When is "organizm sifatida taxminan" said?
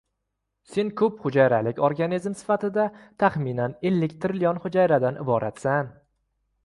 1.89-3.77